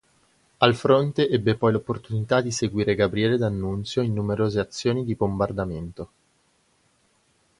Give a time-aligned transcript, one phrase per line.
[0.57, 6.09] Al fronte ebbe poi l'opportunità di seguire Gabriele D'Annunzio in numerose azioni di bombardamento.